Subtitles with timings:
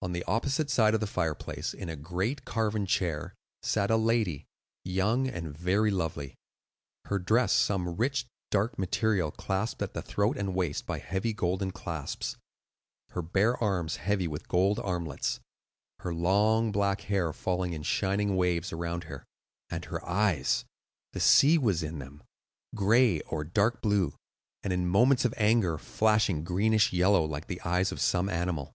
[0.00, 4.44] On the opposite side of the fireplace, in a great carven chair, sat a lady,
[4.84, 10.56] young and very lovely,—her dress some rich dark green material clasped at the throat and
[10.56, 12.36] waist by heavy golden clasps,
[13.10, 15.38] her bare arms heavy with gold armlets,
[16.00, 19.24] her long black hair falling in shining waves around her,
[19.70, 24.12] and her eyes,—the sea was in them,—gray or dark blue,
[24.64, 28.72] and in moments of anger flashing greenish yellow like the eyes of some animal.